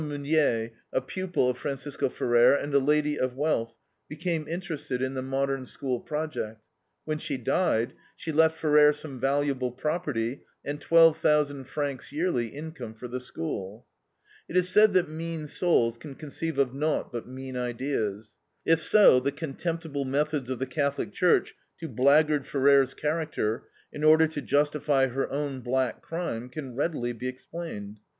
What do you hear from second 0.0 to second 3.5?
Meunier, a pupil of Francisco Ferrer, and a lady of